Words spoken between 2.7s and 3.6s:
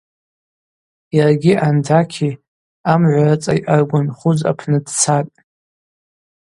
амгӏви рыцӏа